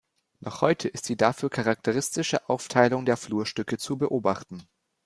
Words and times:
Noch 0.39 0.61
heute 0.61 0.87
ist 0.87 1.09
die 1.09 1.15
dafür 1.15 1.51
charakteristische 1.51 2.49
Aufteilung 2.49 3.05
der 3.05 3.17
Flurstücke 3.17 3.77
zu 3.77 3.99
beobachten. 3.99 4.63